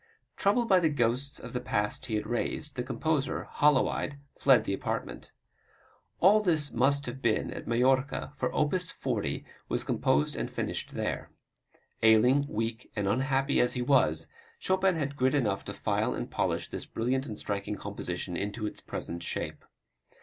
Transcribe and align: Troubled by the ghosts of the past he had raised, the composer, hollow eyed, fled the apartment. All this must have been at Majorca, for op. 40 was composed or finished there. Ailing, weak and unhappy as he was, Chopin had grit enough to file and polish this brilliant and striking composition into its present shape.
Troubled 0.35 0.67
by 0.67 0.79
the 0.79 0.89
ghosts 0.89 1.39
of 1.39 1.53
the 1.53 1.59
past 1.61 2.07
he 2.07 2.15
had 2.15 2.25
raised, 2.25 2.73
the 2.75 2.81
composer, 2.81 3.43
hollow 3.43 3.87
eyed, 3.87 4.17
fled 4.35 4.63
the 4.63 4.73
apartment. 4.73 5.29
All 6.19 6.39
this 6.41 6.71
must 6.71 7.05
have 7.05 7.21
been 7.21 7.51
at 7.53 7.67
Majorca, 7.67 8.33
for 8.35 8.51
op. 8.51 8.73
40 8.73 9.45
was 9.69 9.83
composed 9.83 10.35
or 10.35 10.47
finished 10.47 10.95
there. 10.95 11.29
Ailing, 12.01 12.47
weak 12.49 12.89
and 12.95 13.07
unhappy 13.07 13.59
as 13.59 13.73
he 13.73 13.83
was, 13.83 14.25
Chopin 14.57 14.95
had 14.95 15.15
grit 15.15 15.35
enough 15.35 15.63
to 15.65 15.73
file 15.75 16.15
and 16.15 16.31
polish 16.31 16.69
this 16.71 16.87
brilliant 16.87 17.27
and 17.27 17.37
striking 17.37 17.75
composition 17.75 18.35
into 18.35 18.65
its 18.65 18.81
present 18.81 19.21
shape. 19.21 19.63